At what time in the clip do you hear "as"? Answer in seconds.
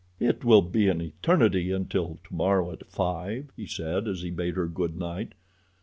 4.07-4.23